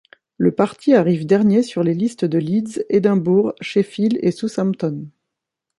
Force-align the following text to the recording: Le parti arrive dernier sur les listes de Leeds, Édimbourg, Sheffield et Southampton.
Le 0.37 0.51
parti 0.51 0.95
arrive 0.95 1.27
dernier 1.27 1.61
sur 1.61 1.83
les 1.83 1.93
listes 1.93 2.25
de 2.25 2.39
Leeds, 2.39 2.83
Édimbourg, 2.89 3.53
Sheffield 3.61 4.17
et 4.23 4.31
Southampton. 4.31 5.07